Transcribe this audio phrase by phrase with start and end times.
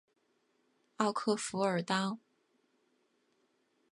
[0.97, 2.17] 奥克弗尔当。